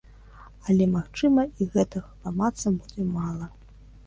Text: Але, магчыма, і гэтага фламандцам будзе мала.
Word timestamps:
Але, 0.71 0.87
магчыма, 0.95 1.45
і 1.61 1.67
гэтага 1.75 2.07
фламандцам 2.15 2.73
будзе 2.81 3.07
мала. 3.15 3.53